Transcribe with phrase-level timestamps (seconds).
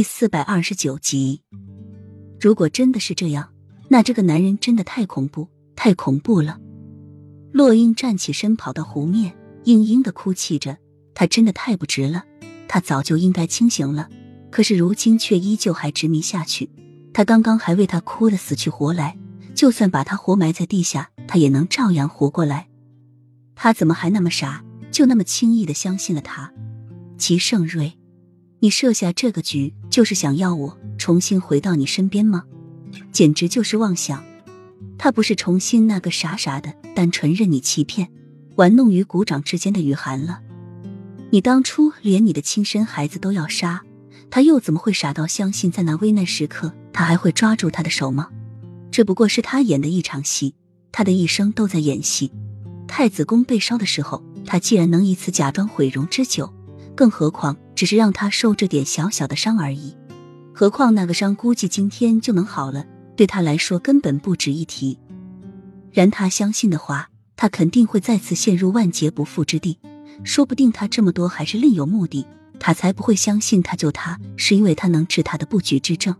[0.00, 1.42] 第四百二十九集。
[2.40, 3.50] 如果真的是这样，
[3.88, 6.58] 那这个男人真的太恐怖，太恐怖了。
[7.52, 9.34] 洛英站起身，跑到湖面，
[9.64, 10.78] 嘤嘤的哭泣着。
[11.12, 12.24] 他真的太不值了，
[12.66, 14.08] 他早就应该清醒了，
[14.50, 16.70] 可是如今却依旧还执迷下去。
[17.12, 19.18] 他刚刚还为他哭得死去活来，
[19.54, 22.70] 就算把他活埋在地下，他也能照样活过来。
[23.54, 26.50] 他怎么还那么傻，就那么轻易的相信了他？
[27.18, 27.99] 齐盛瑞。
[28.62, 32.44] 你设下这个局，就是想要我重新回到你身边吗？
[33.10, 34.22] 简直就是妄想！
[34.98, 38.10] 他不是重新那个傻傻的、单纯任你欺骗、
[38.56, 40.42] 玩弄于股掌之间的雨涵了。
[41.30, 43.82] 你当初连你的亲生孩子都要杀，
[44.28, 48.28] 他又怎么会傻到相信在那危难时刻他还会抓住他的手吗？
[48.90, 50.54] 这不过是他演的一场戏，
[50.92, 52.30] 他的一生都在演戏。
[52.86, 56.52] 太子宫被烧的时候，他既然能以此假装毁容之久。
[56.94, 59.96] 更何况，只是让他受这点小小的伤而已。
[60.52, 62.84] 何况那个伤估计今天就能好了，
[63.16, 64.98] 对他来说根本不值一提。
[65.90, 69.78] 然他相信的话，他肯定会再次陷入万劫不复之地。
[70.24, 72.26] 说不定他这么多还是另有目的，
[72.58, 76.14] 他才不会相信他救他是因为他能治他的不举之症。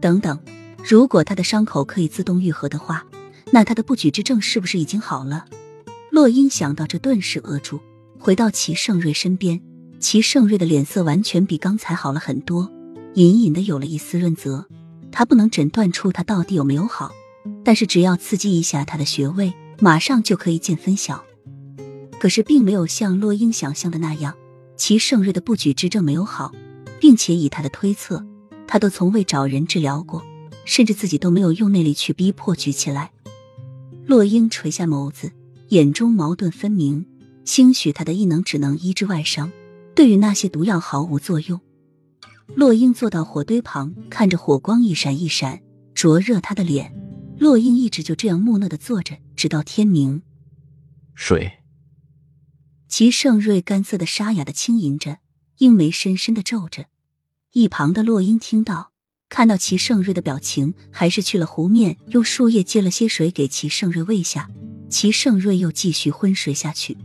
[0.00, 0.40] 等等，
[0.82, 3.04] 如果他的伤口可以自动愈合的话，
[3.50, 5.44] 那他的不举之症是不是已经好了？
[6.10, 7.78] 洛英想到这，顿时扼住，
[8.18, 9.60] 回到齐盛瑞身边。
[10.02, 12.68] 齐盛瑞的脸色完全比刚才好了很多，
[13.14, 14.66] 隐隐的有了一丝润泽。
[15.12, 17.12] 他不能诊断出他到底有没有好，
[17.64, 21.24] 但是只要刺激一下他的穴位，马上就可以见分晓。
[22.18, 24.34] 可是并没有像洛英想象的那样，
[24.76, 26.52] 齐盛瑞的不举之症没有好，
[27.00, 28.26] 并且以他的推测，
[28.66, 30.20] 他都从未找人治疗过，
[30.64, 33.12] 甚至自己都没有用内力去逼迫举起来。
[34.04, 35.30] 洛英垂下眸子，
[35.68, 37.06] 眼中矛盾分明。
[37.44, 39.50] 兴许他的异能只能医治外伤。
[39.94, 41.60] 对于那些毒药毫无作用。
[42.54, 45.62] 洛英坐到火堆旁，看着火光一闪一闪，
[45.94, 46.94] 灼热他的脸。
[47.38, 50.22] 洛英一直就这样木讷的坐着，直到天明。
[51.14, 51.60] 水。
[52.88, 55.18] 齐盛瑞干涩的沙哑的轻吟着，
[55.58, 56.86] 英眉深深的皱着。
[57.52, 58.92] 一旁的洛英听到，
[59.28, 64.50] 看到齐盛瑞的表情，还是去了湖面，用树叶接了些水给齐盛瑞喂下。
[64.90, 66.98] 齐盛瑞又继续昏睡下去。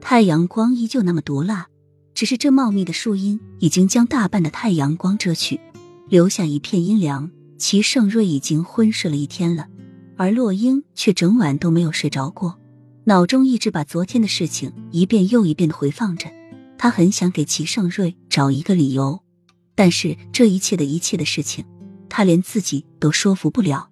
[0.00, 1.68] 太阳光依旧那么毒辣。
[2.16, 5.60] 只是这茂密的树荫已经将大半的太阳光遮去，
[6.08, 7.30] 留下一片阴凉。
[7.58, 9.66] 齐盛瑞已经昏睡了一天了，
[10.16, 12.58] 而洛英却整晚都没有睡着过，
[13.04, 16.30] 脑中一直把昨天的事情一遍又一遍的回放着。
[16.78, 19.20] 他很想给齐盛瑞找一个理由，
[19.74, 21.66] 但是这一切的一切的事情，
[22.08, 23.90] 他连自己都说服不了。